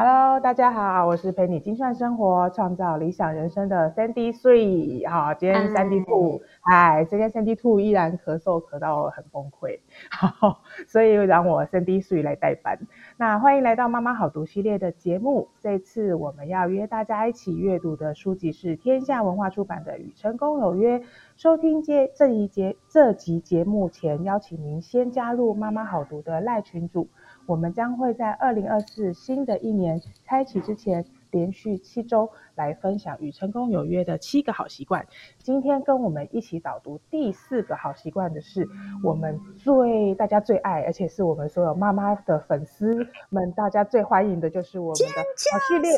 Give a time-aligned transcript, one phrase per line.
[0.00, 5.10] Hello，大家好，我是陪你精算生活、创造理想人生的 Sandy Three。
[5.10, 12.78] 好，今天 Sandy Two，嗨，今天 Sandy Two 依然咳嗽咳到很崩溃， 好，所以让我 Sandy Three 来代班。
[13.16, 15.48] 那欢迎来到妈妈好读系列的节目。
[15.58, 21.00] 这次我们要约大家一起阅读的书籍是天下文化出版的《与成功有约》。
[21.36, 27.08] 收听节这一节这集节目前，邀请您先加入妈妈好读的赖群组。
[27.48, 35.06] 我们将会在二零二四新的一年开启之前，连续七周来分享与成功有约的七个好习惯。
[35.38, 38.68] 今天跟我们一起导读第四个好习惯的是
[39.02, 45.14] 我们最大家最爱，而且是我们所有妈妈的粉丝们大家最欢迎的，就是我们的
[45.50, 45.90] 好系列，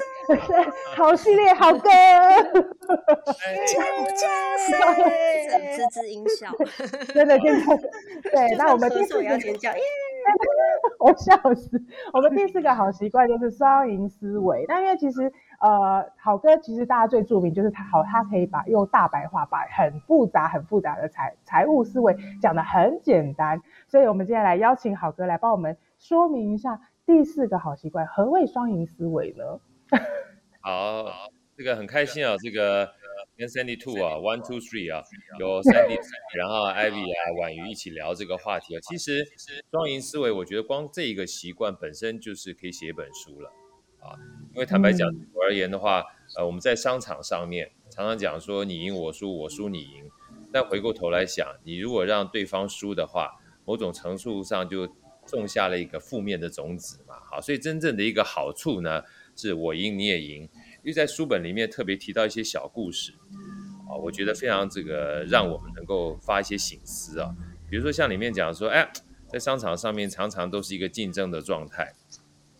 [0.96, 1.90] 好系列，好歌，
[5.76, 6.52] 滋滋音效，
[7.12, 7.76] 真的真 的，
[8.30, 9.82] 对，那我们第四要尖叫耶。
[10.98, 11.82] 我笑死！
[12.12, 14.64] 我们第四个好习惯就是双赢思维。
[14.68, 23.60] 那因为其实，呃，好哥其实大家最著名就是他好，他可以把用大白话把很复杂、很复杂的财财务思维讲得很简单。
[23.88, 29.44] 所以，我们今天来邀请好哥来帮我们说明一下第四个好习惯何谓双赢思维呢？
[30.60, 31.04] 好，
[31.56, 32.88] 这个很开心啊，这个。
[33.40, 35.02] 跟 Sandy Two 啊，One Two Three 啊，
[35.38, 35.98] 有 Sandy，
[36.36, 38.80] 然后 Ivy 啊，婉瑜一起聊这个话题啊。
[38.82, 39.26] 其实
[39.70, 43.50] 双赢思维，我觉得光这一个习惯本身就是可以写一本书了
[44.00, 44.12] 啊。
[44.52, 46.04] 因为坦白讲，我而言的话，
[46.36, 50.10] 呃，我们在商场上面常常讲说你赢我输，我输你赢。
[50.52, 54.86] 但回过头来想，你如果让对方输的话，某种程度上就
[55.24, 57.14] 种下了一个负面的种子嘛。
[57.24, 59.02] 好，所以真正的一个好处呢，
[59.34, 60.46] 是我赢你也赢。
[60.82, 63.12] 因为在书本里面特别提到一些小故事，
[63.88, 67.34] 啊，我觉得非常这个让我们能够发一些醒思啊。
[67.68, 68.90] 比如说像里面讲说，哎，
[69.28, 71.92] 在商场上面常常都是一个竞争的状态，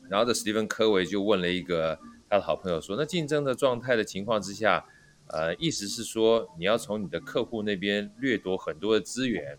[0.09, 1.99] 然后这史蒂芬科维就问了一个
[2.29, 4.85] 他的好朋友说，那竞争的状态的情况之下，
[5.29, 9.59] 呃，意思是说你要从你的客户那边掠夺很多的资源，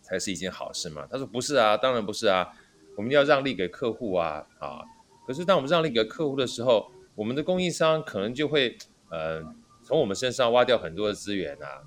[0.00, 1.06] 才是一件好事嘛？
[1.10, 2.52] 他说不是啊，当然不是啊，
[2.96, 4.80] 我们要让利给客户啊，啊，
[5.26, 6.90] 可是当我们让利给客户的时候，
[7.20, 8.78] 我们的供应商可能就会，
[9.10, 9.42] 呃，
[9.82, 11.82] 从我们身上挖掉很多的资源啊。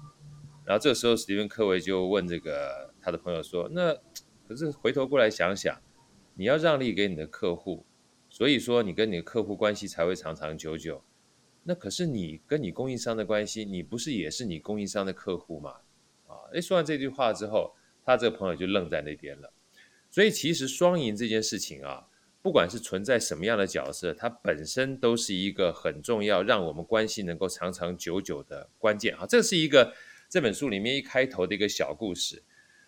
[0.64, 3.96] 然后这个时候，史蒂芬·科维就问这个他的朋友说：“那
[4.48, 5.82] 可是回头过来想想，
[6.36, 7.84] 你要让利给你的客户，
[8.30, 11.04] 所以说你跟你的客户关系才会长长久久。
[11.64, 15.78] 那可是你跟你供应商的关系，你不是也是你供应商的客户吗？
[16.28, 17.74] 啊，诶，说完这句话之后，
[18.06, 19.52] 他这个朋友就愣在那边了。
[20.12, 22.06] 所以其实双赢这件事情啊。”
[22.44, 29.26] 不管是存在什么样的角色，它本身都是一个很重要，让我们关系能够长长久久的关键啊！
[29.26, 29.94] 这是一个
[30.30, 32.44] 这本书里面一开头的一个小故事。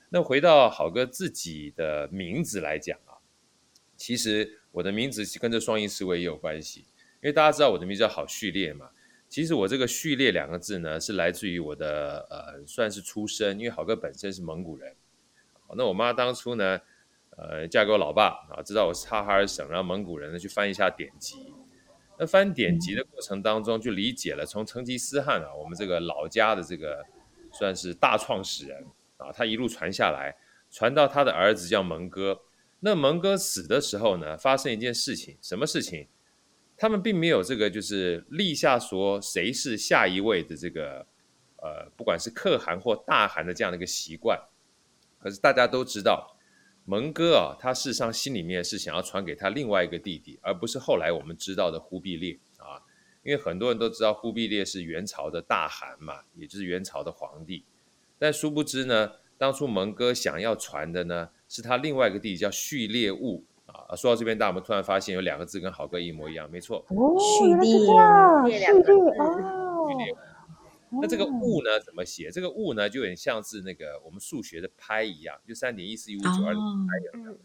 [0.09, 3.15] 那回到好哥自己的名字来讲啊，
[3.95, 6.81] 其实我的名字跟这双赢思维也有关系，
[7.21, 8.89] 因为大家知道我的名字叫好序列嘛。
[9.29, 14.93] 其实我这个序列两个字呢，是来自于我的呃，算是出身，因为好哥本身是蒙古人。
[15.77, 16.81] 那我妈当初呢？
[17.37, 21.53] 呃，嫁给我老爸啊，知道我是察哈尔省，然后蒙古人呢去翻一下典籍。
[22.17, 27.03] 那翻典籍的过程当中，就理解了从成吉思汗啊，我们这个老家的这个
[27.51, 28.85] 算是大创始人
[29.17, 30.33] 啊，他一路传下来，
[30.71, 32.39] 传到他的儿子叫蒙哥。
[32.79, 36.07] 那蒙哥死的时候呢，发生一件事情，什么事情？
[36.77, 41.05] 他们并没有这个就是立下说谁是下一位的这个
[41.57, 44.39] 呃，不管是可汗或大汗的这样的一个习惯。
[45.19, 46.31] 可是大家都知道。
[46.85, 52.81] 蒙哥啊，他事实上心里面是想要传给他另外一个弟弟，而不是后来我们知道的忽必烈啊。
[53.23, 57.65] 因为很多人都知道忽必烈是元朝的大汗嘛，也就是元朝的皇帝。
[58.19, 63.95] 但殊不知呢，当初蒙哥想要传的呢，是他另外一个弟弟叫序列兀啊。
[63.95, 67.87] 说到这边，大家我们突然发现有两个字跟好哥一模一样，没错，序列，序
[68.59, 68.67] 列
[69.17, 69.97] 哦。
[71.01, 72.29] 那这个物呢怎么写？
[72.31, 77.37] 这个物呢就有点像是那个我们数学的拍一样，就三点一四一五九二的拍一样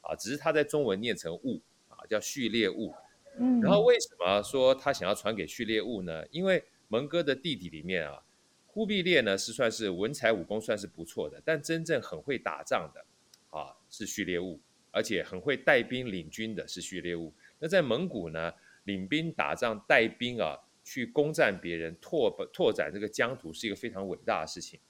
[0.00, 2.94] 啊，只是它在中文念成物啊，叫序列物。
[3.38, 6.26] 嗯，然后为什么说他想要传给序列物呢？
[6.30, 8.22] 因为蒙哥的弟弟里面啊，
[8.66, 13.04] 忽必烈呢是算是文才武功算是不错的，但真正很会打仗的
[13.50, 14.60] 啊是序列物，
[14.90, 17.32] 而且很会带兵领军的是序列物。
[17.58, 18.52] 那在蒙古呢，
[18.84, 20.58] 领兵打仗带兵啊。
[20.88, 24.80] 去攻占别人、拓拓展这个疆土是一个非常伟大的事情，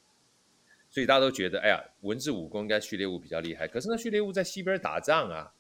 [0.89, 3.67] 所以大家都觉得，哎呀，文治武功应该序列物比较厉害。
[3.67, 5.53] 可是那序列物在西边打仗啊，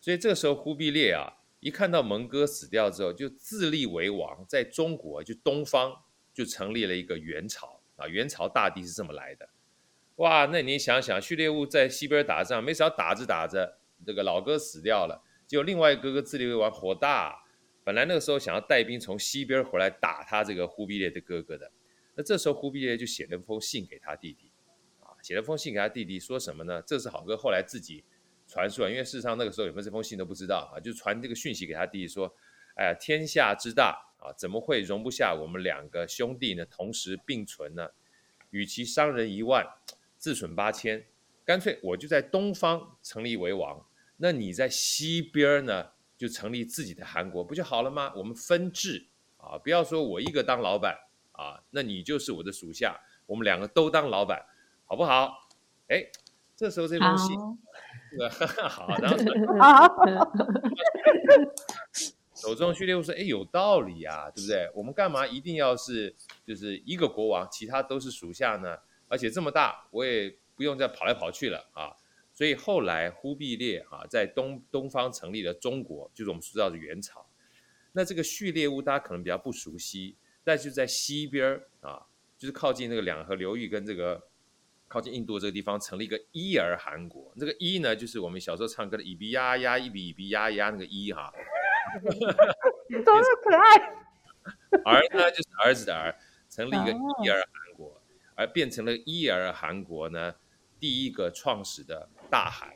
[0.00, 6.02] 所以这个时候忽必烈啊，一看到蒙哥死掉之后，就自立为王，在中国就东方
[6.34, 9.48] 就成立了一个元朝啊，元朝大帝是这么来的。
[10.16, 15.22] 哇，那你想想，序列物在西边打仗，没想到打着打着，这个老哥死掉了。
[15.46, 17.39] 结果另外一个哥哥自立为王，火大，
[17.82, 21.70] 本来那个时候想要带兵从西边回来打他这个忽必烈的哥哥的，
[22.14, 24.50] 那这时候忽必烈就写了封信给他弟弟，
[25.00, 26.82] 啊，写了封信给他弟弟，说什么呢？
[26.86, 28.04] 这是好哥后来自己
[28.46, 32.34] 传出来，因为事实上那个时候有没有这封信都不知道啊，就传这个讯息给他弟弟说，
[32.74, 36.66] 哎呀，天下之大啊，怎么会容不下我们两个兄弟呢？
[36.66, 37.88] 同时并存呢？
[38.50, 39.64] 与其伤人一万，
[40.18, 41.06] 自损八千，
[41.44, 43.86] 干脆我就在东方成立为王，
[44.16, 48.12] 那你在西边呢，就成立自己的韩国，不就好了吗？
[48.14, 49.08] 我们分治
[49.38, 50.94] 啊，不要说我一个当老板
[51.32, 54.44] 啊，那你就是我的属下，我们两个都当老板，
[54.84, 55.48] 好不好？
[55.88, 56.04] 哎，
[56.54, 57.38] 这时候这封信，
[58.68, 59.16] 好，然后
[62.36, 64.70] 手中序列物说，哎，有道理啊，对不对？
[64.74, 66.14] 我们干嘛一定要是
[66.46, 68.76] 就是一个国王，其他都是属下呢？
[69.08, 71.96] 而且这么大，我也不用再跑来跑去了啊。
[72.40, 77.28] 所以后来忽必烈啊，在东东方成立了中国，就是我们知道的元朝。
[77.92, 82.06] 那这个序列物大家可能比较不熟悉，但就在西边啊，
[82.38, 84.26] 就是靠近那个两河流域跟这个
[84.88, 87.30] 靠近印度这个地方，成立一个伊儿汗国。
[87.38, 91.30] 这个伊呢，就是我们小时候唱歌的一比呀呀，一比一比呀呀那个伊哈。
[93.04, 93.76] 多么可爱！
[94.86, 96.16] 儿呢，就是儿子的儿，
[96.48, 96.90] 成立一个
[97.22, 98.00] 伊儿汗国。
[98.34, 100.34] 而变成了伊尔汗国呢，
[100.78, 102.74] 第一个创始的大喊。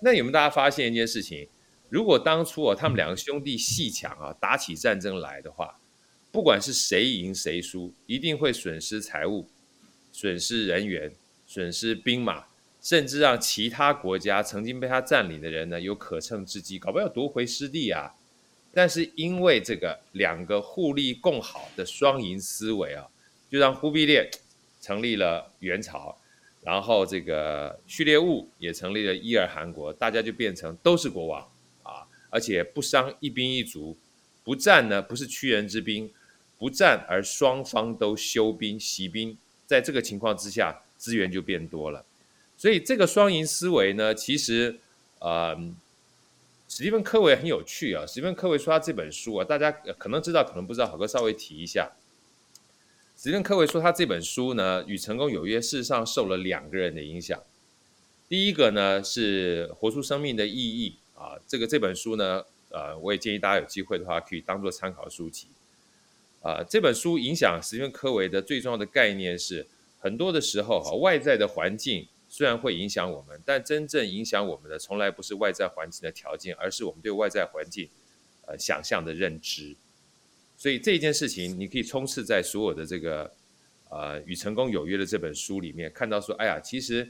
[0.00, 1.48] 那有没有大家发现一件事情？
[1.88, 5.78] 如果当初啊，他们两个兄弟戏强啊，打起战争来的话，
[6.32, 9.48] 不管是谁赢谁输，一定会损失财物、
[10.12, 11.12] 损失人员、
[11.46, 12.44] 损失兵马，
[12.82, 18.12] 甚至让其他国家曾经被他占领的人呢，有可乘之机，搞不好要夺回失地啊。
[18.72, 23.06] 但是因为这个两个互利共好的双赢思维啊，
[23.48, 24.30] 就让忽必烈。
[24.80, 26.14] 成立了元朝，
[26.64, 31.46] 然后这个序列物也成立了伊尔汗国，大家就变成都是国王
[31.82, 33.94] 啊，而且不伤一兵一卒，
[34.42, 36.10] 不战呢不是屈人之兵，
[36.58, 42.02] 不战而双方都休兵息兵，在这个情况之下，资源就变多了。
[42.56, 44.78] 所以这个双赢思维呢，其实
[45.18, 45.54] 呃，
[46.66, 48.06] 史蒂芬科维很有趣啊。
[48.06, 51.92] 史蒂芬科维说他这本书啊，大家可能知道，可能不知道，好哥稍微提一下。
[53.24, 57.42] 史蒂芬·科维说，他这本书呢，《与成功有约》，事实上受了两个人的影响。
[58.28, 65.46] 第一个呢是《活出生命的意义》啊，这个这本书呢，呃，我也建议大家有机会的话，可以当做参考书籍。
[66.42, 69.66] 啊，这本书影响史蒂芬·科维的最重要的概念是，
[69.98, 77.88] 很多的时候哈，外在的环境虽然会影响我们，但真正影响我们的，从来不是外在环境的条件，而是我们对外在环境
[78.46, 79.76] 呃想象的认知。
[80.64, 83.30] 所以这件事情，你可以充斥在所有的这个，
[83.90, 87.06] 呃，与成功有约的这本书里面，看到说，哎呀，其实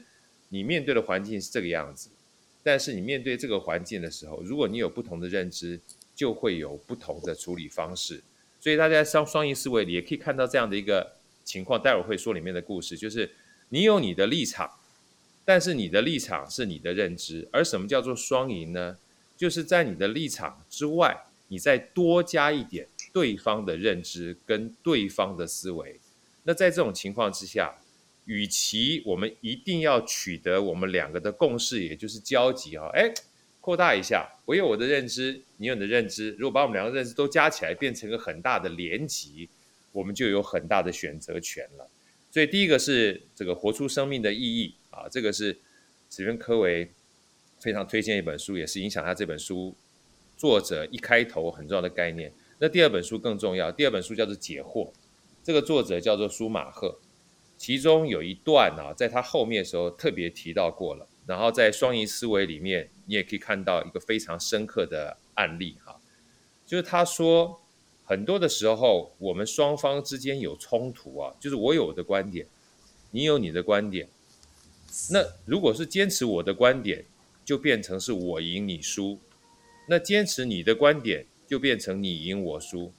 [0.49, 2.09] 你面对的环境是这个样子，
[2.61, 5.79] 但是你面对这个环境的时候，如果你有不同的认知，
[6.13, 8.21] 就会有不同的处理方式。
[8.59, 11.13] 所以大家双双赢思维里也可以看到这样的一个
[11.45, 11.81] 情况。
[11.81, 13.31] 待会儿会说里面的故事，就是
[13.69, 14.69] 你有你的立场，
[15.45, 18.97] 但是你的立场是你的认知，而什么叫做双赢呢？
[19.37, 22.89] 就是在你的立场之外，你再多加一点。
[23.15, 25.97] 对方的认知跟对方的思维，
[26.43, 27.73] 那在这种情况之下，
[28.25, 33.13] 与其我们一定要取得我们两个的共识，也就是交集啊，哎，
[33.61, 39.47] 扩大一下，我有我的认知，你有你的认知，如果把我们两个认知都加起来，变成一个很大的连集，
[39.93, 41.89] 我们就有很大的选择权了。
[42.29, 45.57] 所以第一个是这个活出生命的意义啊，这个是
[46.09, 46.91] 史芬科维
[47.61, 49.73] 非常推荐一本书，也是影响他这本书
[50.35, 52.33] 作者一开头很重要的概念。
[52.59, 54.87] 那第二本书更重要，第二本书叫做《解惑》，
[55.43, 56.99] 这个作者叫做舒马赫，
[57.57, 61.07] 其中有一段啊，在他后面的时候特别提到过了。
[61.27, 65.99] 然后在双赢思维里面，你也可以看到一个非常深刻的案例哈，
[66.67, 67.59] 就是他说，
[68.03, 72.45] 很多的时候我们双方之间有冲突啊，就是我有我的观点，
[73.09, 74.07] 你有你的观点，
[75.09, 77.03] 那如果是坚持我的观点，
[77.43, 79.19] 就变成是我赢你输，
[79.87, 81.25] 那坚持你的观点。
[81.47, 82.91] 就变成你赢我输，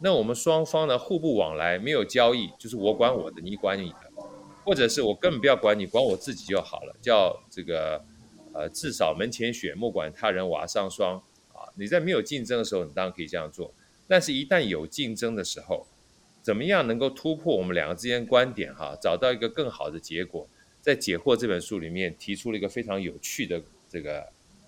[0.00, 4.10] 那我们双方呢互不往来，没有交易，就是我管我的，你管你的，
[4.64, 6.96] 或者是我根本不要管你，管我自己就好了。
[7.00, 8.04] 叫这个
[8.52, 11.70] 呃，至少门前雪，莫管他人瓦上霜啊。
[11.76, 13.72] 你在没有竞争的时候，你当然可以这样做，
[14.08, 15.86] 但是一旦有竞争的时候，
[16.42, 20.48] 怎么样能够突破我们两个之间观点哈，找到一个更好的结果？
[20.80, 24.22] 在《解惑》这本书里面提出了一个非常有趣的这个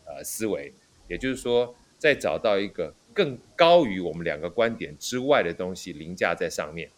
[0.05, 0.73] 呃思维，
[1.09, 2.95] 也就是说，在找到一个。
[3.15, 6.91] 更高于我们两个观点之外的东西凌驾在上面。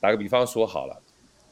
[0.00, 1.00] 打个比方说好了，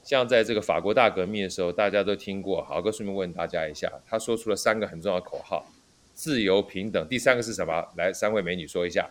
[0.03, 2.63] 像在这个法国大革命的时候，大家都听过。
[2.63, 5.65] 豪哥顺便问大家一下，他说出了三个很重要的口号：
[6.13, 7.09] 自由、平等。
[7.09, 7.89] 第三个是什么？
[7.97, 9.09] 来，三位美女说一下。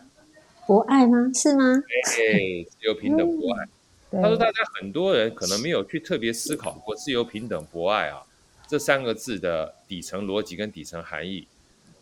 [0.66, 1.30] 博爱吗？
[1.34, 1.64] 是吗？
[1.74, 3.66] 哎，自由、平等、博爱。
[4.10, 8.22] 对他说，大家很多人可能没有去特别思考过“自由、平等、博爱”啊
[8.68, 11.48] 这三个字的底层逻辑跟底层含义。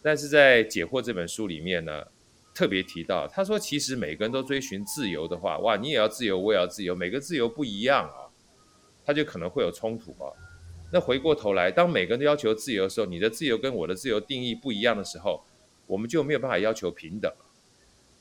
[0.02, 2.06] 但是在《解惑》这本书里面呢，
[2.54, 8.28] 特别提到，他说，其实每个人都追寻自由的话，哇，你也要自由，我也要自由，每个自由不一样啊，
[9.04, 10.28] 他就可能会有冲突啊。
[10.92, 15.42] 那回过头来，当每个人都要求自由的时候，你的自由跟我的自由定义不一样的时候，
[15.86, 17.32] 我们就没有办法要求平等。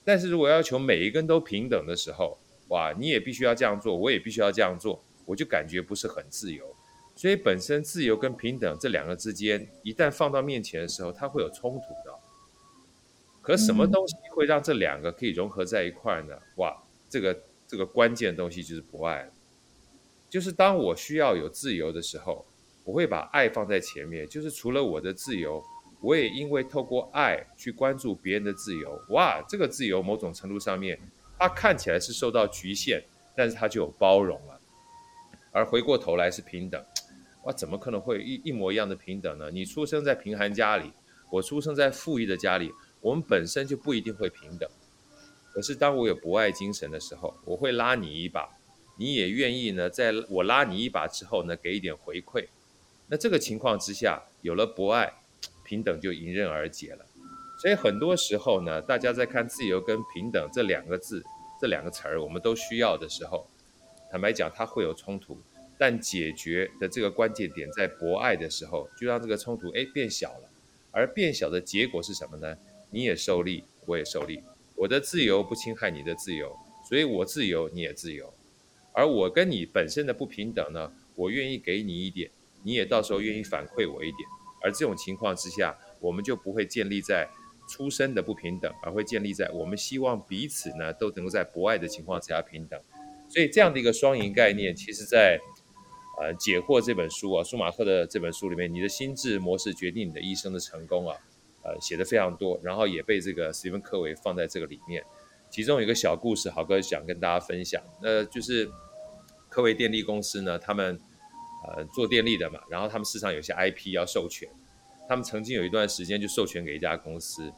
[0.05, 2.37] 但是如果要求每一个人都平等的时候，
[2.69, 6.65] 哇，你也必须要这样做，我也必须要这样做，我就感觉不是很自由。
[7.13, 12.20] 所以本身自由跟平等这两个之间，一旦放到面前的时候，它会有冲突的。
[13.41, 16.37] 可什么东西会让这两个可以融合在一块呢？
[16.57, 19.29] 哇，这个这个关键的东西就是博爱，
[20.29, 22.45] 就是当我需要有自由的时候，
[22.83, 25.63] 我会把爱放在前面，就是除了我的自由，
[26.01, 30.99] 我也因为透过爱去关注别人的自由，哇，这个自由某种程度上面，
[31.39, 33.03] 它看起来是受到局限，
[33.35, 34.61] 但是它就有包容了。
[35.51, 36.79] 而回过头来是平等，
[37.43, 39.49] 哇，怎么可能会一一模一样的平等呢？
[39.49, 40.93] 你出生在贫寒家里，
[41.31, 42.71] 我出生在富裕的家里。
[43.01, 44.69] 我们本身就不一定会平等，
[45.51, 48.47] 可是当我有博爱精神的时候，我会拉你一把，
[48.95, 52.47] 你也愿意呢，在我拉你一把之后呢，给一点回馈。
[53.07, 55.11] 那这个情况之下，有了博爱，
[55.63, 57.05] 平等就迎刃而解了。
[57.59, 61.23] 所以很多时候呢，大家在看自由跟平等这两个字、
[61.59, 63.47] 这两个词儿，我们都需要的时候，
[64.11, 65.39] 坦白讲，它会有冲突，
[65.77, 70.49] 但解决的这个关键点在博爱的时候，就让这个冲突哎变小了。
[70.93, 72.55] 而变小的结果是什么呢？
[72.91, 74.43] 你也受力，我也受力。
[74.75, 76.55] 我的自由不侵害你的自由，
[76.87, 78.33] 所以我自由，你也自由。
[78.93, 82.29] 而我跟你本身的不平等呢，我愿意给你一点，
[82.63, 84.27] 你也到时候愿意反馈我一点。
[84.61, 87.29] 而这种情况之下，我们就不会建立在
[87.69, 92.79] 出生的不平等，而会建立在我们希望彼此呢都能够在博爱的情况下平等。
[93.29, 95.39] 所以这样的一个双赢概念，其实在
[96.19, 101.15] 呃《解惑》这本书啊，舒马克的这本书里面，你的心智模式决定你的一生的成功啊。
[101.63, 105.03] 呃，写的非常多，然后也被这个史蒂芬·科维放在这个里面。
[105.49, 107.81] 其中有一个小故事，豪哥想跟大家分享。
[108.01, 108.67] 那就是
[109.49, 110.99] 科维电力公司呢，他们
[111.67, 114.49] 呃做电力的嘛，然后他们市场有些 IP 要授权，
[115.07, 117.51] 他们曾经有一段时间就授权给一家公司，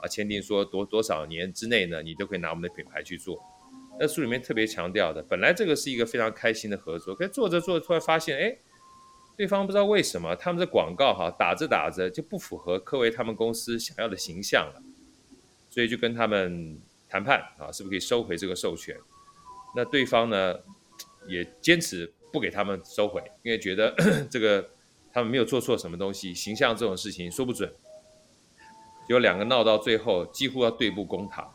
[0.00, 3.38] 啊，签订说多多少年之内呢，你都可以拿我们的品牌去做。
[4.00, 8.56] 那书里面特别强调的，本来这个是一个非常开心的合作，可做着做着突然发现，哎。
[9.36, 14.82] 对方不知道为什么他们的广告哈打着打着就不符合科维他们公司想要的形象了，
[15.68, 18.96] 所以就跟他们谈判啊，是不是可以收回这个授权？
[19.76, 20.58] 那对方呢
[21.28, 23.94] 也坚持不给他们收回，因为觉得
[24.30, 24.70] 这个
[25.12, 27.70] 他们没有做错什么东西，形象这种事情说不准。
[29.08, 31.48] 有两个闹到最后几乎要对簿公堂。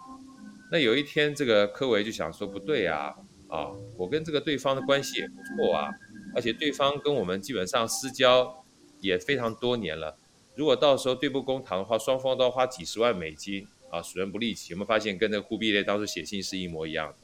[0.71, 3.13] 那有一天这个科维就想说不对啊
[3.49, 5.89] 啊，我跟这个对方的关系也不错啊。
[6.33, 8.63] 而且对方跟我们基本上私交
[8.99, 10.17] 也非常多年了，
[10.55, 14.71] 如果到时候对簿公堂的话，双方都要花几十万美金啊，损人不利己。
[14.71, 17.15] 有没有发现跟那个忽必烈当时写信是一模一样的？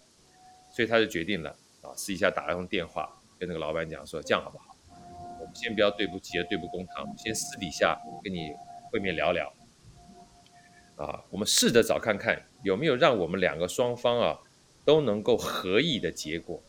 [0.70, 4.76] 所以他就决定了啊，私底下打一通电话跟那个老板讲说，这样好不好？
[5.40, 8.52] 我们先不要对不起，对簿公堂，先私底下跟你
[8.92, 9.54] 会面聊聊。
[10.98, 14.40] 啊，我们试着找看看有没有让我们两个双方啊
[14.84, 16.62] 都能够合意的结果。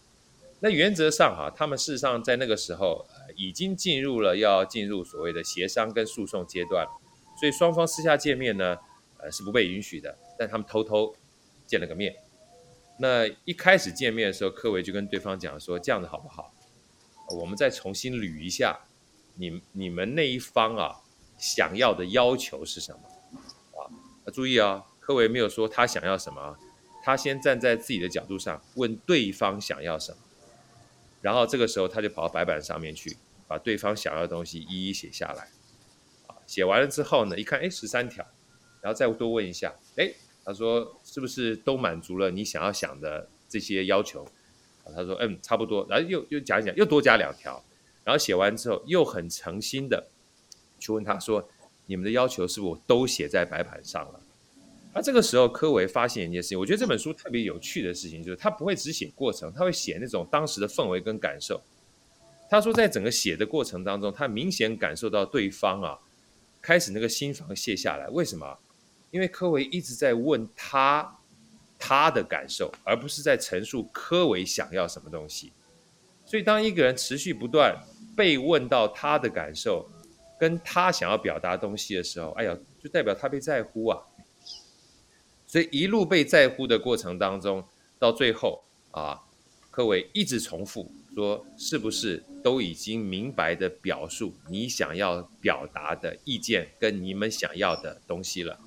[0.61, 6.87] 那原则上哈，他们事实上在那个时候已经进入了要进入所谓的协商跟诉讼阶段，
[7.39, 8.77] 所以双方私下见面呢，
[9.19, 10.19] 呃是不被允许的。
[10.37, 11.15] 但他们偷偷
[11.67, 12.15] 见了个面。
[12.99, 16.53] 那一开始见面的时候，科维就跟对方讲说：“这样子好不好？
[17.39, 18.81] 我们再重新捋一下，
[19.37, 21.01] 你你们那一方啊
[21.37, 23.01] 想要的要求是什么？
[23.79, 23.87] 啊，
[24.33, 26.57] 注意啊，科维没有说他想要什么，
[27.05, 30.19] 他先站在自己的角度上问对方想要什么。”
[31.21, 35.49] 然后这个时候他就跑到白板上面去，把对方想要的东西一一写下来，
[36.27, 38.25] 啊，写完了之后呢，一看，哎，十三条，
[38.81, 40.13] 然后再多问一下，哎，
[40.45, 44.25] 他说是不是都满足了你想要想的这些要求？
[44.85, 47.63] 啊，他说，嗯，差不多，然后又又讲一讲，又多加两条，
[48.05, 50.09] 然后写完之后又很诚心的
[50.79, 51.49] 去问他说，
[51.87, 54.21] 你们的要求是不是都写在白板上了？
[54.95, 61.61] 那这个时候，科维发现一件事情，我觉得这本书特别有趣的事情，就是他不会只写过程，他会写那种当时的氛围跟感受。
[62.51, 65.99] 他说，在整个写的过程当中，他明显感受到对方啊，
[66.61, 68.09] 开始那个心防卸下来。
[68.09, 68.59] 为什么？
[69.11, 71.19] 因为科维一直在问他
[71.79, 75.53] 他的感受，而不是在陈述科维想要什么东西。
[76.25, 77.77] 所以，当一个人持续不断
[78.17, 79.89] 被问到他的感受
[80.41, 84.03] 跟他想要表达东西的时候，哎呀，就代表他被在乎啊。
[85.49, 87.65] 所以一路被在乎的过程当中，
[87.99, 89.19] 到最后啊，
[89.71, 98.59] 柯伟一直重复说：“是不是都已经明白的表述你想要表达的意见跟你们想要的东西了？”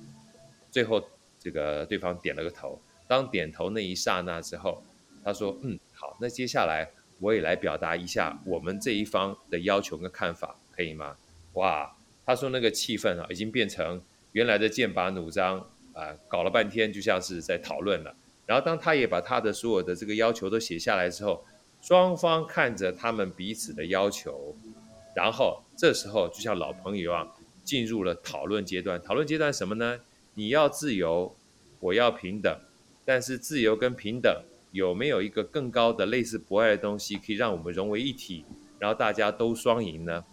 [0.72, 1.00] 最后
[1.38, 2.78] 这个对方点了个头。
[3.06, 4.82] 当点头那一刹那之后，
[5.22, 11.16] 他说：“嗯，好，那接下来我也来表达一下我们这一方的要求跟看法，可以吗？”
[11.54, 11.94] 哇，
[12.26, 15.68] 他说那个气氛啊，已经变成原来的剑拔弩张。
[15.94, 18.14] 啊，搞了半天就像是在讨论了。
[18.46, 21.44] 然后当他也把他的所有的这个要求都写下来之后，
[21.80, 24.54] 双方看着他们彼此的要求，
[25.14, 27.32] 然后这时候就像老朋友一样，
[27.64, 29.00] 进入了讨论阶段。
[29.02, 30.00] 讨论阶段什么呢？
[30.34, 31.36] 你要自由，
[31.80, 32.56] 我要平等，
[33.04, 38.44] 但是自由跟平等有没有一个更高的类似博爱的东西，可以让我们融为一体，
[38.78, 40.24] 然后大家都双赢呢？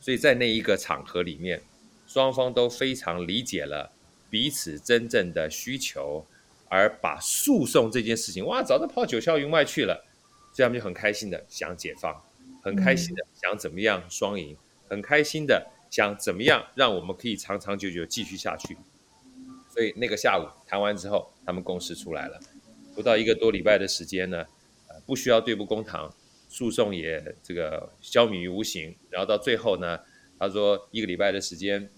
[0.00, 1.62] 所以在那一个场合里面，
[2.06, 3.90] 双方都非常理解了。
[4.34, 6.26] 彼此真正的需求，
[6.68, 10.04] 而把诉讼这件事情，哇，早就抛九霄云外去了，
[10.52, 12.20] 所以他们就很开心的想解放，
[12.60, 14.56] 很开心的想怎么样双赢，
[14.88, 18.76] 很开心的想怎么样让我们可以长长久久继续下去。
[19.72, 22.40] 所以那个下午谈完之后，他们共识出来了，
[22.92, 24.44] 不到一个多礼拜的时间呢，
[24.88, 26.12] 呃，不需要对簿公堂，
[26.48, 30.00] 诉讼也这个消弭于无形，然后到最后呢，
[30.40, 31.88] 他说一个礼拜的时间。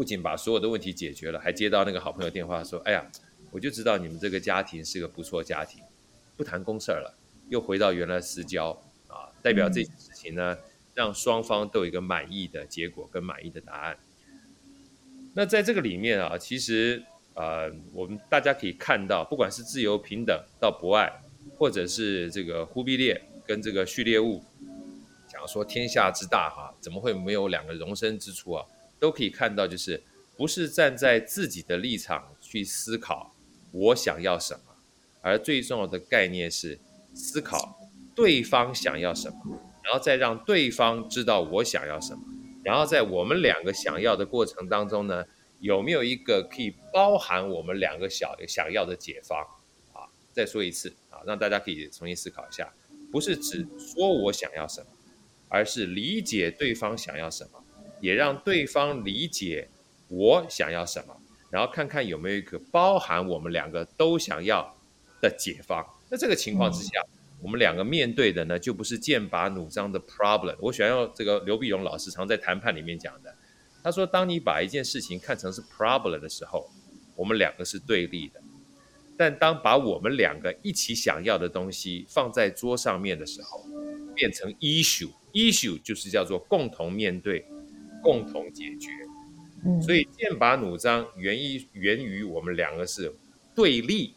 [0.00, 3.06] 不仅把所有的问题解决了，还接到那个好朋友电话说：“哎呀，
[3.50, 5.82] 我就知道你们这个家庭是个不错家庭，
[6.38, 7.14] 不谈公事了，
[7.50, 8.70] 又回到原来私交
[9.08, 10.56] 啊。”代表这件事情呢，
[10.94, 13.98] 让双方都有一个满意的结果跟满意的答案。
[15.34, 17.02] 那在这个里面啊，其实
[17.34, 21.12] 呃，我们大家可以看到，不管是自由平等到博爱，
[21.58, 24.42] 或者是这个忽必烈跟这个序列物
[25.28, 28.64] 讲说天下之大哈，怎么会没有两个容身之处啊？
[29.00, 30.02] 都可以看到，就是
[30.36, 33.34] 不是站在自己的立场去思考
[33.72, 34.76] 我想要什么，
[35.22, 36.78] 而最重要的概念是
[37.14, 37.80] 思考
[38.14, 42.22] 对方想要什么，然后再让对方知道我想要什么，
[42.62, 45.24] 然后在我们两个想要的过程当中呢，
[45.60, 49.38] 有没有一个可以包含我们两个小想要的解方
[49.92, 50.04] 啊？
[50.32, 52.72] 再说一次啊，让大家可以重新思考一下，
[53.10, 54.86] 不是只说我想要什么，
[55.48, 57.64] 而是理解对方想要什么。
[58.00, 59.68] 也让对方理解
[60.08, 61.16] 我想要什么，
[61.50, 64.76] 然后看看有没有一个包含我们两个都想要
[65.20, 65.84] 的解方。
[66.08, 67.00] 那这个情况之下，
[67.40, 70.56] 我们两个面对的呢，就不是剑拔弩张的 problem。
[70.60, 73.34] 我喜欢用这个刘碧荣老师常在谈判里面讲的，
[73.82, 76.70] 他说：当你把一件事情看成是 problem 的时候，
[77.14, 78.40] 我们两个是对立的；
[79.16, 83.64] 但当把我们两个一起想要的东西放在桌上面的时候，
[84.14, 87.46] 变成 issue，issue 就是叫做共同面对。
[88.02, 88.90] 共同解决，
[89.82, 93.14] 所以剑拔弩张源于源于我们两个是
[93.54, 94.14] 对立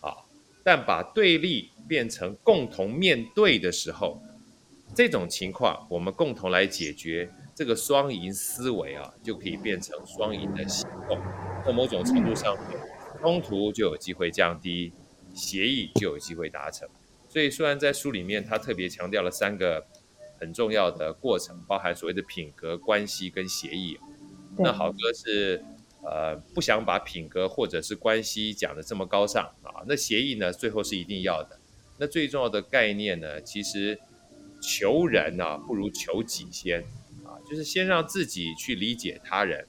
[0.00, 0.24] 啊，
[0.62, 4.20] 但把对立变成共同面对的时候，
[4.94, 11.18] 这种情况我们共同来解决，这个双赢思维啊，就可以变成双赢的行动。
[11.66, 12.56] 在某种程度上，
[13.20, 14.92] 冲突就有机会降低，
[15.34, 16.88] 协议就有机会达成。
[17.28, 19.86] 所以虽然在书里面他特别强调了三个。
[20.40, 23.98] 很重要的过程，包含所谓的品格关系跟协议。
[24.56, 25.64] 那豪哥是
[26.02, 29.84] 呃不想把品格或者是关系讲的这么高尚啊。
[29.86, 31.58] 那协议呢，最后是一定要的。
[31.98, 33.98] 那最重要的概念呢，其实
[34.60, 36.82] 求人呢不如求己先
[37.24, 39.66] 啊，就是先让自己去理解他人。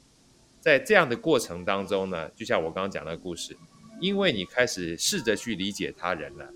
[0.60, 3.58] 在这样的过程当中呢，就像我刚刚讲的故事，
[4.00, 6.54] 因为你开始试着去理解他人了。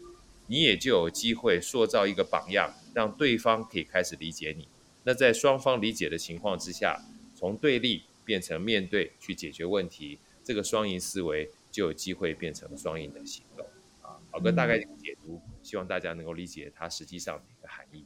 [0.47, 4.67] 你也就有机会塑造一个榜样，让对方可以开始理解你。
[5.03, 6.99] 那在双方理解的情况之下，
[7.33, 13.65] 从对立变成面对去解决问题，这个双赢思维就有机会变成双赢的行动。
[14.01, 18.05] 啊，好哥大概解读，希望大家能够理解它实际上的一个含义。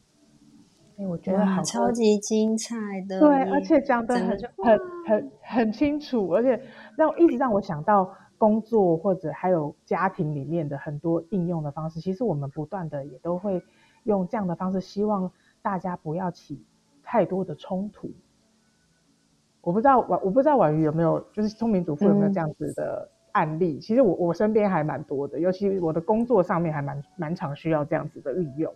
[0.97, 2.75] 哎，我觉得好超级精彩
[3.07, 6.59] 的，对，而且讲的很很很很清楚，而且
[6.97, 8.15] 让一直让我想到。
[8.39, 13.59] 工作或者还有家庭里面的很多应用的方式，其实我们不断的也都会
[14.07, 16.59] 用这样的方式，希望大家不要起
[17.03, 18.09] 太多的冲突。
[19.61, 23.79] 我不知道婉，我不知道婉瑜有没有，就是聪明主妇有没有这样子的案例？
[23.79, 28.73] 其实我我身边还蛮多的，尤其我的工作上面还蛮蛮常需要这样子的运用。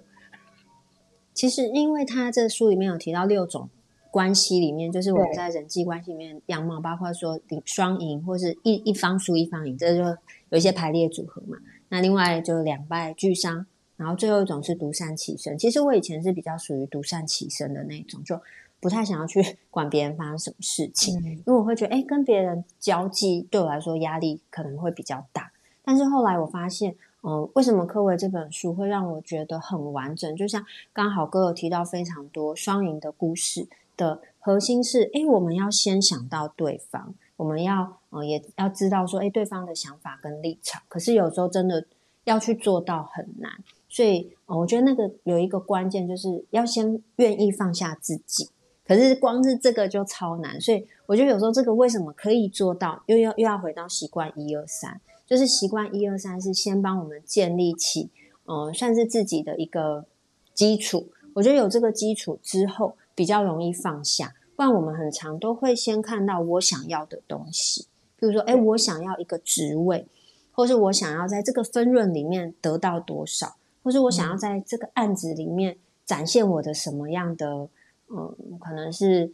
[1.34, 3.70] 其实，因为他这书里面有提到六种。
[4.12, 10.04] 关系里面，就是我们在人际关系里面样貌，包括说你双赢或是一一方输一方赢，这就
[10.50, 11.58] 有一些排列组合嘛。
[11.88, 13.66] 那另外就两败俱伤，
[14.02, 15.56] 然后最后一种是独善其身。
[15.56, 18.42] 其实我以前是比较属于独善其身的那种，就
[18.80, 25.52] 不太想要去 管别人发生什么事情，嗯因为我会觉得，哎，跟别人交际对我来说压力可能会比较大。
[25.84, 30.36] 但是后来我发现，嗯、为什么科维这本书会让我觉得很完整？
[30.36, 40.82] 就像刚好哥有提到非常多双赢的故事的核心是，哎，我们要先想到对方，我们要呃也要知道说，哎，对方的想法跟立场。
[40.88, 41.86] 可是有时候真的
[42.24, 43.52] 要去做到很难，
[43.92, 48.50] 所以、哦、我觉得那个有一个关键就是要先愿意放下自己。
[48.88, 58.10] 可是光是这个就超难，所以我觉得有时候这个为什么可以做到，又要又要回到习惯一二三，就是习惯一二三是先帮我们建立起，
[58.46, 60.06] 呃，算是自己的一个
[60.54, 61.10] 基础。
[61.34, 64.34] 我觉得有这个基础之后，比较容易放下。
[64.56, 67.88] 不然我们很常都会先看到我想要的东西，
[68.20, 70.06] 比如说，哎，我想要一个职位，
[70.52, 77.68] 或是我想要在这个分润里面得到多少，或是我想要在这个案子里面展现我的什么样的，
[78.10, 79.32] 嗯，可能是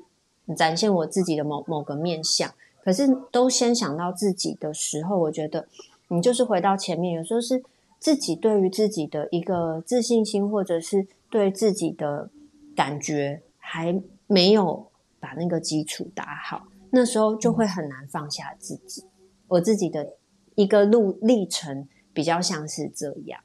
[0.55, 2.53] 展现我自己的某某个面相。
[2.83, 5.67] 可是都先想到自己的时候，我觉得
[6.07, 7.61] 你就是回到前面，有时候是
[7.99, 12.29] 自己对于自己的一个自信心，或者是对自己的
[12.73, 14.87] 感觉还没有
[15.19, 19.03] 把那个基础打好，那时候就会很难放下自己。
[19.49, 20.13] 我自己的
[20.55, 23.41] 一个路历程比较像是这样。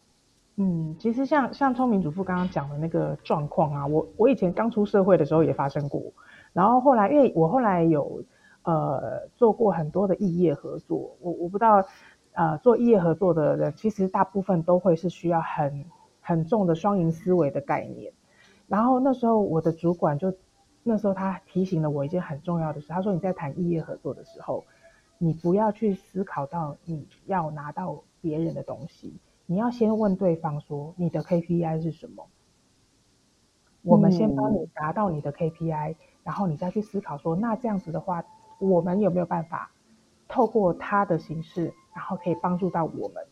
[0.56, 6.02] 嗯，其实像像聪明主妇刚刚讲的那个状况啊，我我以前刚出社会的时候也发生过，
[6.52, 8.22] 然后后来因为我后来有
[8.64, 11.82] 呃做过很多的异业合作，我我不知道
[12.34, 15.86] 呃做异业合作的人，其实大部分都会是需要很
[16.20, 18.12] 很重的双赢思维的概念。
[18.68, 20.34] 然后那时候我的主管就
[20.82, 24.62] 那时候他提醒了我一件很重要的事，他说你在谈异业合作的时候，
[25.16, 29.14] 你不要去思考到你要拿到别人的东西。
[29.52, 32.26] 你要先问对方说你的 KPI 是什么？
[33.82, 38.24] 我们先帮你达到你的 KPI，、然后你再去思考说，那这样子的话，
[38.58, 39.70] 我们有没有办法
[40.26, 43.22] 透过他的形式，然后可以帮助到我们，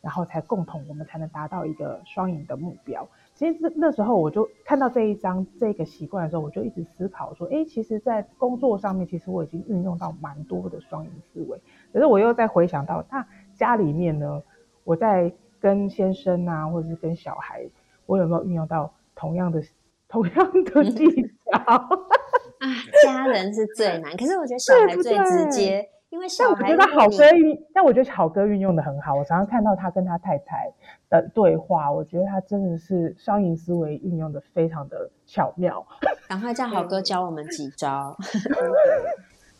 [0.00, 3.08] 然后才共同我们才能达到一个双赢的目标。
[3.34, 11.60] 其实那那时候我就看到这一章这个习惯的时候，我就一直思考说，哎，其实，在工作上面，其实我已经运用到蛮多的双赢思维。
[11.92, 14.42] 可是我又在回想到，那家里面呢，
[14.84, 17.64] 我在跟先生啊，或者是跟小孩，
[18.04, 19.62] 我有没有运用到同样的
[20.08, 21.62] 同样的技巧？
[22.58, 22.68] 啊，
[23.04, 29.14] 家人是最难，可是我觉得小孩最直接，因为小孩我觉得好哥运，但我觉得好哥运用的很好。
[29.14, 30.72] 我常常看到他跟他太太
[31.08, 35.84] 的对话，我觉得他真的是双赢思维运用的非常的巧妙。
[36.28, 38.16] 赶快叫好哥教我们几招。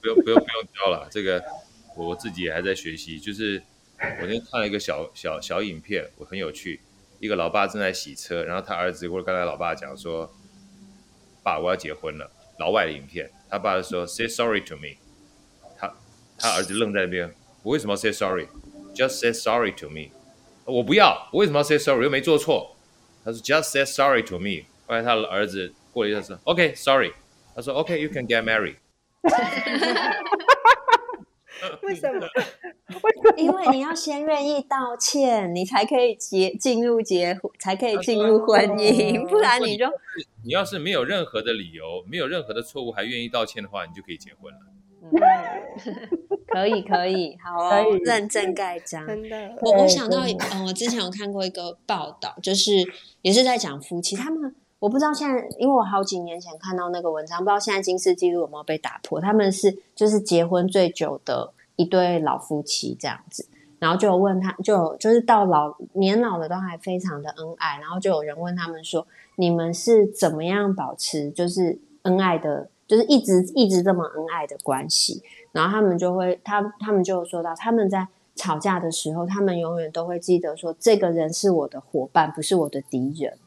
[0.01, 1.43] 不用不用不用教了，这个
[1.97, 3.19] 我我自己也还在学习。
[3.19, 3.63] 就是
[4.03, 6.81] 我那天看了一个小小小影片，我很有趣。
[7.21, 10.29] 一个老爸正在洗车，然后他儿子或者刚才老爸讲说
[11.45, 14.97] ：“爸，我要结婚了。”老外的影片，他爸就说：“Say sorry to me。”
[15.79, 15.95] 他
[16.37, 20.11] 他儿子愣在那边，我为什么要 say sorry？Just say sorry to me。
[20.65, 22.03] 我不要，我为什么要 say sorry？
[22.03, 22.77] 又没做错。
[23.25, 27.13] 他说：“Just say sorry to me。”后来他的儿子过了一阵说：“OK，sorry。”
[27.55, 28.77] 他说：“OK，you、can get married。”
[31.83, 32.27] 为什么？
[33.37, 39.87] 因为你要先愿意道歉，你才可以结进入结婚，才可以进入婚姻，不然你就
[40.45, 44.59] 你要是没有任何的理由，没有任何的错误，还愿意道歉的话，你就可以结婚了。
[46.47, 49.05] 可以可以，好可以，哦认证盖章。
[49.07, 50.21] 真的，我我想到，
[50.55, 52.73] 嗯，我之前有看过一个报道，就是
[53.23, 59.21] 也是在讲夫妻，他们我不知道现在，因为我好几年前看到那个文章，不知道现在金氏纪录有没有被打破。
[59.21, 63.47] 他们是就是结婚最久的一对老夫妻这样子，
[63.79, 75.23] 然后就有问他，就就是到老年老的都还非常的恩爱，然后就有人问他们说，你们是怎么样保持就是恩爱的，就是一直一直这么恩爱的关系？
[75.53, 83.39] 然后他们就会，他他们就有说到，他们在吵架的时候，他们永远都会记得说，这个人是我的伙伴，不是我的敌人。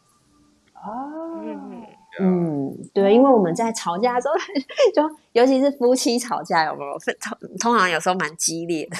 [0.85, 1.83] 啊，嗯，
[2.19, 4.35] 嗯，对，因为我们在吵架的时候，
[4.93, 6.97] 就尤其是夫妻吵架，有没有？
[7.19, 8.97] 通通常有时候蛮激烈的。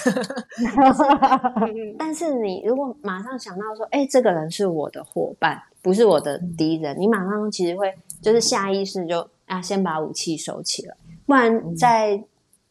[1.68, 10.96] 嗯 但是你如果马上想到说，哎，这个人是我的伙伴，不是我的敌人，你马上其实会就是下意识就啊，先把武器收起来，
[11.26, 12.24] 不然在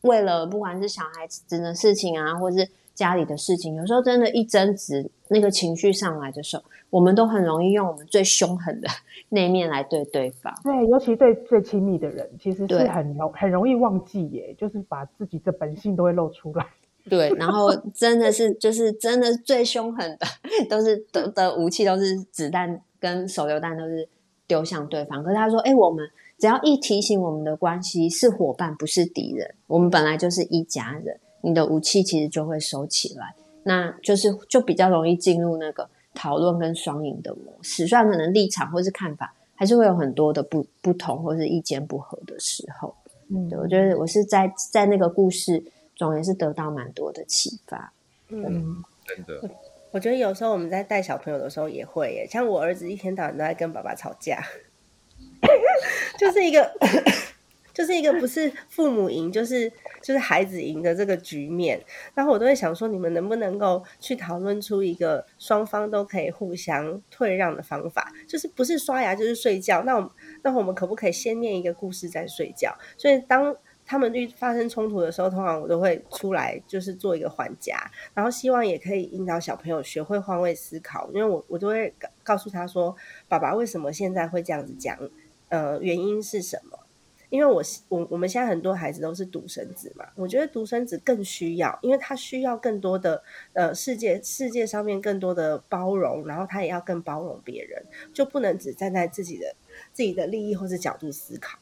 [0.03, 8.87] 为了不管是小孩子的事情啊，或是家里的事情，有时候真的，一争执，那个情绪上来的时候，我们都很容易用我们最凶狠的
[9.31, 10.55] 那一面来对对方。
[10.63, 16.65] 对，尤其对最亲密的人，其实对是很容很容易忘记耶，就是把自己的本性都会露出来。
[17.11, 20.27] 对，然后真的是 就是真的最凶狠的，
[20.71, 24.09] 都是的的武器都是子弹跟手榴弹都是
[24.47, 25.21] 丢向对方。
[25.25, 37.87] 可是他说，哎，我们只要一提醒我们的关系是伙伴，不是敌人，我们本来就是一家人，你的武器其实就会收起来，那就是就比较容易进入那个讨论跟双赢的模式。
[37.87, 42.95] 虽然可能立场或是看法还是会有很多的不不同，或是意见不合的时候。
[43.29, 45.63] 嗯，对我觉得我是在在那个故事
[45.95, 47.93] 中也是得到蛮多的启发。
[48.29, 49.51] 嗯，嗯，真的，
[49.91, 54.43] 我觉得有时候我们在带小朋友的时候也会耶，像我儿子一天到晚都在跟爸爸吵架，
[56.19, 56.71] 就是一个
[57.75, 61.79] 就是一个不是父母赢， 就是就是孩子赢的这个局面。
[62.15, 68.11] 然后我都会想说，你们能不能够去讨论出一个双方都可以互相退让的方法？
[68.27, 69.83] 就是不是刷牙就是睡觉？
[69.83, 72.75] 那我那我们可不可以先念一个故事再睡觉？
[72.97, 73.55] 所以当
[73.87, 77.77] 他们遇发生冲突的时候，通常我都会出来，就是做一个缓夹，
[78.15, 82.97] 然后希望也可以引导小朋友学会换位思考，因为我我都会告告诉他说，
[83.29, 84.97] 爸爸为什么现在会这样子讲，
[85.49, 86.79] 呃，原因是什么？
[87.35, 93.21] 因为我我我们现在很多孩子都是独生子嘛，我觉得独生子更需要，因为他需要更多的
[93.55, 99.57] 呃世界世界上面更多的包容，然后他也要更包容别人，就不能只站在自己的
[99.93, 101.59] 自己的利益或是角度思考。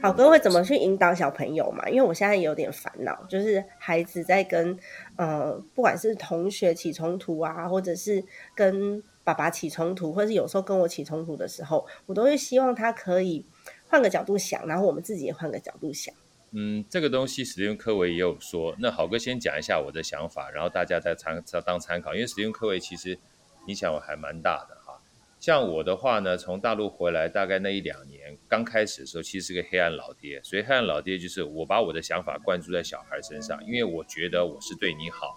[0.00, 1.86] 好哥会怎么去引导小朋友嘛？
[1.90, 4.78] 因为我现在有点烦恼，就是孩子在跟
[5.16, 13.44] 呃，不管是同学起冲突啊，或者是跟爸爸起冲突，或者是有时候跟我起冲突的时候，我都会希望他可以
[13.90, 16.14] 换个角度想，然后我们自己也换个角度想。
[16.52, 18.74] 嗯，这个东西史蒂芬科维也有说。
[18.78, 22.14] 那好哥先讲一下我的想法，然后大家再参当参考。
[22.14, 23.18] 因为史蒂芬科维其实
[23.66, 25.00] 影响我还蛮大的哈。
[25.40, 30.40] 像我的话呢，从大陆回来大概那一两年，刚开始的时候其实是个黑暗老爹。
[30.42, 35.36] 所以黑暗老爹就是我把我的想法灌注在小孩身上，因为我觉得我是对你好。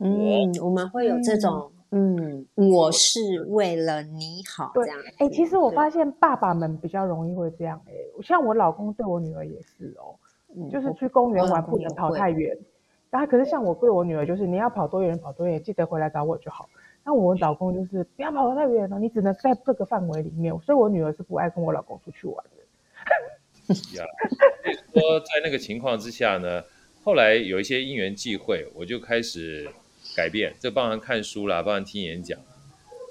[0.00, 4.98] 嗯，我们会有这种，嗯，我是为了你好这对样。
[5.18, 10.14] 哎、其实我对发现爸爸们比较容易会这样、哎，像我老公对我女儿也是哦，
[10.54, 12.56] 嗯就是去公园玩不能跑太远。
[13.10, 16.68] 然后可是像我对我女儿就是你要跑多远跑多远，记得回来找我就好。
[17.04, 20.56] 那我老公就是不要跑得太远了，你只能在这个范围里面。
[20.60, 23.74] 所以我女儿是不爱跟我老公出去玩的。
[23.96, 24.04] 呀，
[24.92, 26.62] 所以说在那个情况之下呢，
[27.02, 29.68] 后来有一些因缘际会，我就开始
[30.20, 32.38] 改变，这包含看书啦，包含听演讲，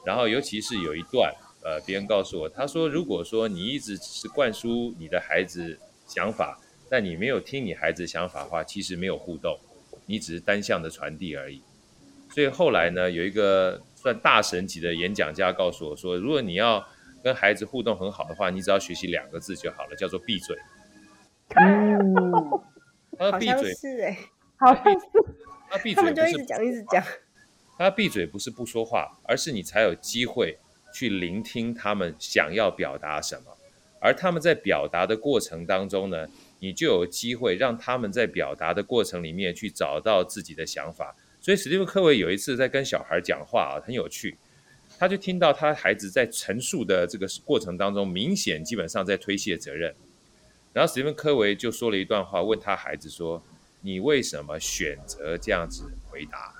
[0.05, 9.57] 然后尤其是有一段，呃，别人告诉我，他说，如果说你一直只是灌输你的孩子想法，但你没有听你孩子想法的话，其实没有互动，
[10.05, 11.63] 你只是单向的传递而已。
[12.29, 16.85] 所以后来呢，有一个算大神级的演讲家告诉我说，如果你要
[17.23, 20.55] 跟孩子互动很好的话，你只要学习两个字就好了，叫做闭嘴。
[23.17, 24.15] 他说闭嘴，是哎、
[24.57, 25.07] 好像是
[25.69, 27.03] 他闭嘴不是们就一直讲一直讲。
[27.77, 30.57] 他闭嘴不是不说话，而是你才有机会
[30.93, 33.55] 去聆听他们想要表达什么，
[34.01, 36.27] 而他们在表达的过程当中呢，
[36.59, 41.15] 你就有机会让他们在表达的过程里面去找到自己的想法。
[41.39, 44.37] 所以史蒂芬·科维有一次在跟小孩讲话啊，很有趣，
[44.97, 49.95] 他就听到他孩子在陈述的这个过程当中，明显基本上在推卸责任。
[50.73, 53.41] 然后史蒂芬·科维就说了一段话，问他孩子说
[53.81, 56.53] ：“你为什么选择这样子回答？”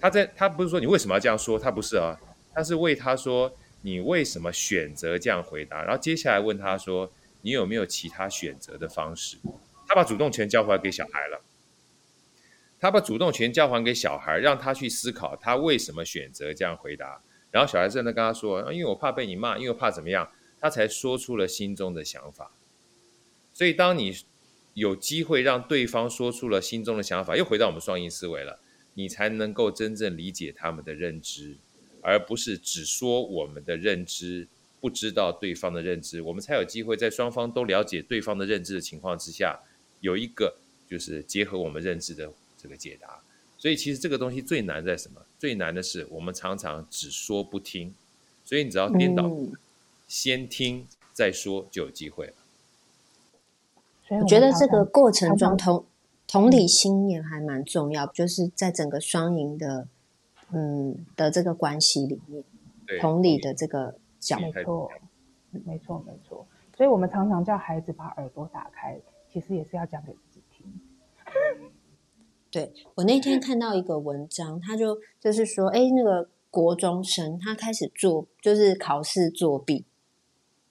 [0.00, 2.18] 他在他不是说你为什么要这样说，他不是啊，
[2.52, 9.38] 他是为他说你为什么选择这样回答，然后接下来问他说你有没有其他选择的方式？
[9.88, 11.40] 他把主动权交还给小孩了，
[12.78, 17.22] 他把主动权交还给小孩，让他去思考他为什么选择这样回答。
[17.50, 22.50] 然后小孩真的跟他说，因为我怕被你骂，因为我怕怎么样，他才说出了心中的想法。
[23.54, 24.14] 所以当你
[24.76, 28.60] 有机会让对方说出了心中的想法，又回到我们双赢思维了。
[28.92, 31.56] 你才能够真正理解他们的认知，
[32.02, 34.46] 而不是只说我们的认知，
[34.78, 39.58] 不知道对方的认知，我们才有机会在双方都了解对方的认知的情况之下，
[40.00, 43.22] 有一个就是结合我们认知的这个解答。
[43.56, 45.22] 所以其实这个东西最难在什么？
[45.38, 47.94] 最难的是我们常常只说不听，
[48.44, 49.52] 所以你只要颠倒，嗯
[50.06, 52.34] 先听再说就有机会了。
[54.06, 55.84] 所以我觉得这个过程中同
[56.28, 59.88] 同理心也还蛮重要，就是在整个双赢的
[60.52, 62.44] 嗯的这个关系里面，
[63.00, 64.90] 同理的这个角太没错，
[65.50, 66.46] 没错，没错。
[66.76, 69.00] 所以我们常常叫孩子把耳朵打开，
[69.32, 70.66] 其实也是要讲给自己听。
[72.50, 79.84] 对我那天看到一个文章，他就就是说，哎，那个国中生他开始做就是考试作弊，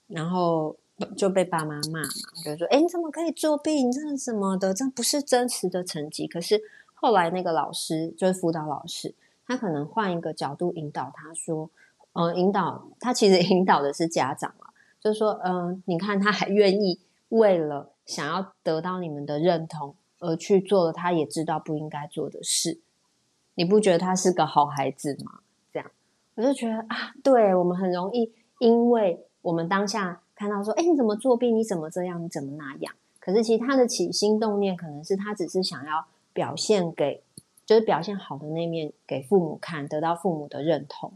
[0.06, 0.76] 然后
[1.16, 2.08] 就被爸妈骂嘛，
[2.44, 3.82] 就说，哎，你怎么可以作弊？
[3.84, 4.72] 你这是什么的？
[4.72, 6.26] 这不是真实的成绩。
[6.26, 6.60] 可是
[6.94, 9.14] 后来那个老师就是辅导老师，
[9.46, 11.68] 他可能换一个角度引导他说，
[12.12, 22.80] 呃，引导他其实 引导的是家长嘛，就是说，嗯，你看他还愿意为了想要得到你们的认同而去做了他也知道不应该做的事，
[23.54, 25.40] 你不觉得他是个好孩子吗？
[25.70, 25.90] 这样，
[26.36, 31.50] 我就觉得啊，对我们很容易，因为我们当下看到说，哎，你怎么作弊？
[31.50, 32.22] 你怎么这样？
[32.22, 32.94] 你怎么那样？
[33.18, 37.22] 可是其实他的起心动念可能是他只是想要表现给，
[37.64, 41.12] 就是表现好的那面给父母看，得到父母的认同。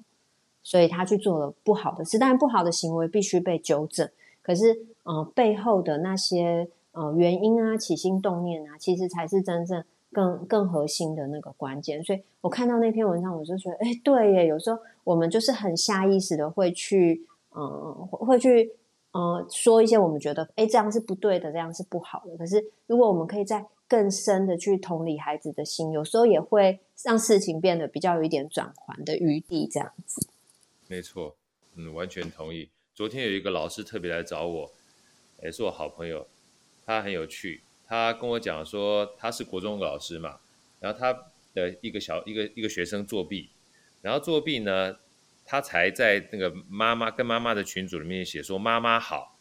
[0.62, 4.08] 所以他去做了不好的事，但不好的行为必须被纠正。
[4.42, 12.04] 可是，呃，背后的那些呃原因啊、起心动念啊，其实才是真正更更核心的那个关键。
[12.04, 18.70] 所以我看到那篇文章，我就觉得，哎，对耶，有时候我们就是很下意识的会去，嗯，会去，
[19.12, 22.36] 呃，说一些我们觉得，哎，这样是不对的，这样是不好的。
[22.36, 30.28] 可是，如果我们可以在更深的去同理孩子的心，有时候也会让事情变得比较有一点转圜的余地，这样子。
[30.86, 31.34] 没错，
[31.74, 32.68] 嗯，完全同意。
[32.94, 34.70] 昨天有一个老师特别来找我，
[35.42, 36.26] 也是我好朋友，
[36.86, 37.62] 他很有趣。
[37.86, 40.38] 他跟我讲说，他是国中老师嘛，
[40.78, 41.12] 然后他
[41.54, 43.50] 的一个小一个一个学生作弊，
[44.02, 44.96] 然后作弊呢，
[45.50, 49.36] 他才在那个妈妈跟妈妈的群组里面写说妈妈好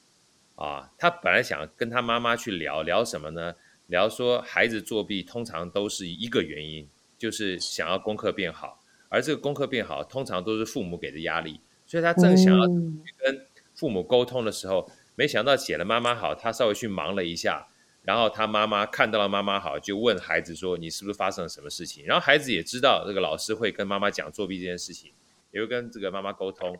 [0.55, 0.89] 啊。
[0.97, 3.53] 他本来想跟他妈妈去聊聊什么呢？
[3.85, 8.81] 聊说孩子作弊通常都是一个原因，就是想要功课变好。
[9.09, 13.45] 而这个功课变好，通常都是父母给的压力，所以他正想要跟
[13.75, 17.67] 父母沟通的时候，没想到写了妈妈好，他稍微去忙了一下，
[18.01, 25.11] 然后他妈妈看到了妈妈好，就问孩子说：“你是不是发生了什么事情？”然后孩子也知道这个老师会跟妈妈讲作弊这件事情，
[25.51, 26.79] 也会跟这个妈妈沟通，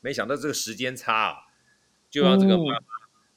[0.00, 1.36] 没想到这个时间差啊，
[2.10, 2.80] 就让这个妈妈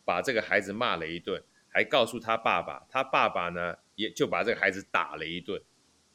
[0.03, 5.61] 把这个孩子骂了一顿，还告诉他爸爸，他爸爸呢也就把这个孩子打了一顿。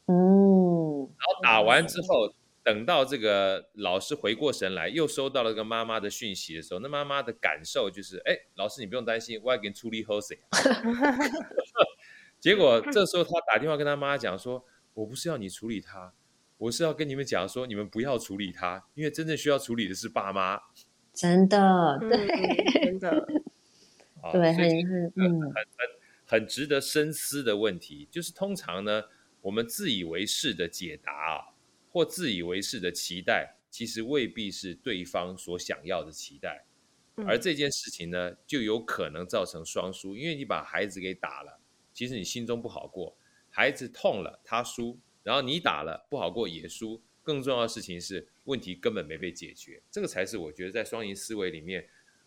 [0.07, 10.39] 哦然后打完之后，等到这个老师回过神来，又收到了个妈妈的讯息的时候，那妈妈的感受就是：哎，老师你不用担心，我要给你处理好谁。
[12.41, 16.13] 结果这时候他打电话跟他妈讲说：我不是要你处理他，
[16.61, 20.61] 我是要跟你们讲说，你们不要处理他，因为真正需要处理的是爸妈。
[21.15, 22.27] 真的，对，
[22.85, 23.27] 真的，
[24.31, 25.63] 对，很很很很
[26.27, 29.05] 很值得深思的问题，就是通常呢。
[29.43, 31.57] 我们自以为是的解答啊，
[31.91, 36.67] 或自以为是的期待，其实未必是对方所想要的期待，
[37.27, 41.59] 而这件事情呢，就有可能造成双输，因为你把孩子给打了，
[41.95, 43.17] 其实你心中不好过，
[43.49, 51.87] 孩子痛了他输，然后你打了不好过也输，更重要的事情是问题根本没被解决，这个才是我觉得在双赢思维里面。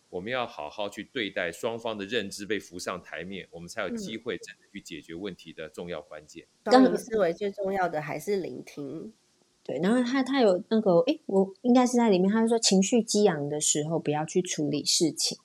[0.09, 6.45] 我们要好好去对待双方的认知被浮上台面，我们才有机会真的去解决问题的重要关键。
[6.65, 9.11] 双赢思维最重要的还是聆听。
[9.63, 15.35] 对，然后他他有那个，哎，我应该是在里面，他就说情绪激昂的时候不要去处理事情，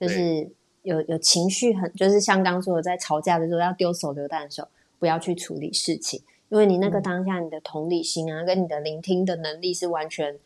[0.00, 0.50] 就是
[0.84, 10.38] 有有情绪很，就是像刚说的，在吵架的时候要丢手榴弹的时候，不要去处理事情，因为你那个当下你的同理心啊，跟你的聆听的能力是完全。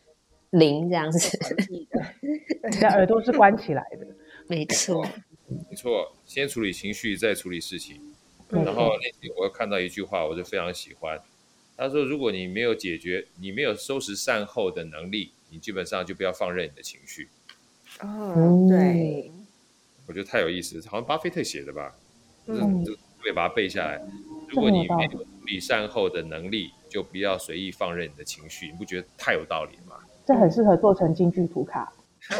[0.55, 1.35] 零这样子，
[1.67, 1.87] 你
[2.79, 4.05] 的耳朵是关起来的，
[4.47, 5.03] 没错，
[5.47, 6.15] 没错。
[6.27, 7.99] 先处理情绪，再处理事情。
[8.49, 11.19] 然后那天我又看到一句话，我就非常喜欢。
[11.75, 17.29] 他说：“如果你没有解决，你没有收拾善后的能力，你基本上就不要放任你的情绪。”
[18.01, 19.31] 哦，对，
[20.05, 21.95] 我觉得太有意思，好像巴菲特写的吧？
[22.45, 23.99] 嗯，就可以把它背下来。
[24.49, 28.67] 如果你没有处理善后的能力，就不要随意放任你的情绪。
[28.67, 29.95] 你不觉得太有道理了吗？
[30.25, 31.91] 这很适合做成京剧图卡。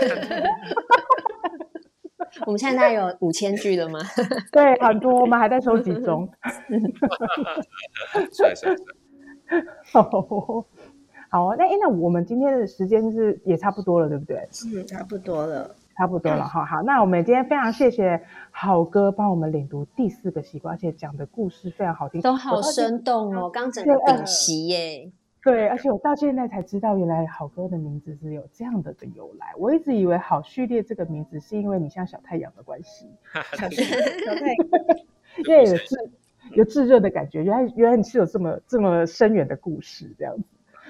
[2.47, 3.99] 我们现在有五千句了吗？
[4.51, 6.27] 对，很多，我们还在收集中。
[8.31, 8.85] 帅帅帅！
[9.91, 10.09] 好，
[11.29, 14.37] 好那那我们今天的时间是也差不多了，对不对？
[14.73, 16.45] 嗯，差不多了，差不多了。
[16.47, 25.11] 哈好，那我们今天非常谢谢好哥帮我们领读第四个习惯，而且讲的故事非常好听，都好生动哦，刚整个顶席耶。
[25.43, 29.47] 对，而且我到现在才知道，原来好哥的名字是有这样的的由来。
[29.57, 33.09] 我一直以为好序列这个名字是因为你像小太阳的关系，
[33.51, 34.57] 小太阳，
[35.45, 36.11] 因为有炙
[36.53, 37.43] 有炙热的感觉。
[37.43, 40.43] 原来原来你是有这么这么深远的故事，这样子，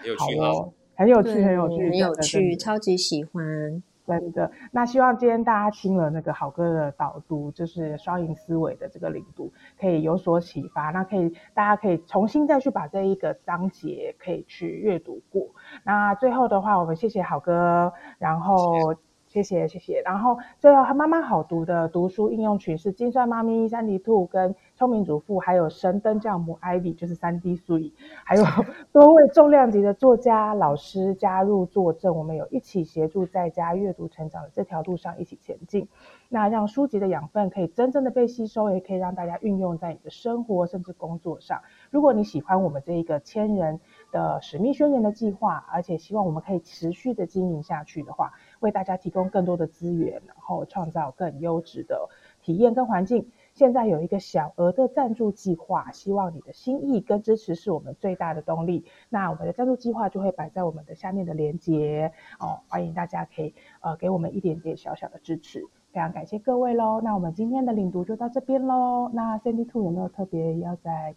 [0.08, 3.82] 有趣哦，很有趣，很有趣，很有趣，超级喜欢。
[4.06, 10.92] 真的，那希望今天大家听了那个好哥的导读，就是双赢思维的这个领读，可以有所启发。
[10.92, 15.48] 那可以，大家可以重新再去把这一个章节可以去阅读过。
[15.86, 18.94] 那最后的话，我们谢谢好哥，然后
[19.28, 20.02] 谢谢谢谢。
[20.02, 27.94] 然后最后，妈妈好读的读书应用群是金算妈咪、三 D 兔跟聪明主妇，还有神灯教母 Ivy，就是三 D 苏以，
[28.26, 28.44] 还有
[28.92, 35.88] 多位重量级的作家老师加入作证，我们有一起协助在家阅读成长的这条路上一起前进。
[36.28, 41.62] 那让书籍的养分可以真正的被吸收，也可以让大家运用在你的生活甚至工作上。
[41.90, 43.80] 如果你喜欢我们这一个千人
[44.12, 52.10] 的使命宣言的计划，而且希望我们可以持续的经营下去的话，为大家提供更多的资源，然后创造更优质的
[52.42, 53.30] 体验跟环境。
[53.54, 58.84] 现在有一个小额的赞助计划，希望你的心意跟支持是我们最大的动力。
[59.10, 67.00] 那我们的赞助计划就会摆在我们的下面的链接哦，欢迎大家可以呃给我们一点点小小的支持，非常感谢各位喽。
[67.02, 69.10] 那我们今天的领读就到这边喽。
[69.14, 71.14] 那 Cindy Two 有没有特别要在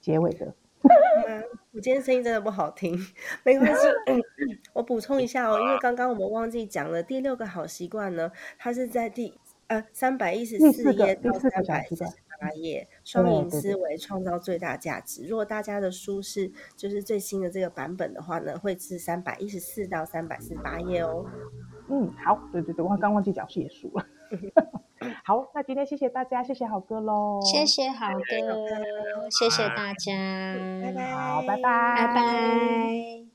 [0.00, 0.54] 结尾的？
[1.72, 2.96] 我今天声音真的不好听，
[3.44, 3.82] 没关系。
[4.72, 9.34] 我补充一下哦，因为刚刚我们忘记讲了第六个好习惯呢，它是在第
[9.70, 12.04] 呃三百一十四页到三百四十
[12.40, 15.24] 八页，双赢思维创造最大价值。
[15.28, 21.24] 如果大家的书是就是最新的这个版本的话呢，会是三百一十四到三百四十八页哦。
[21.88, 24.04] 嗯，好，对对对，我刚忘记讲是也书了。
[25.24, 33.29] 好，那今天谢谢大家，谢谢好哥喽，谢谢好哥，谢谢大家，拜拜，好，拜拜，拜拜。